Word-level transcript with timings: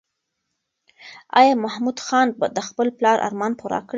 ایا 1.39 1.53
محمود 1.63 1.97
خان 2.05 2.27
د 2.55 2.59
خپل 2.67 2.87
پلار 2.97 3.17
ارمان 3.27 3.51
پوره 3.59 3.79
کړ؟ 3.85 3.89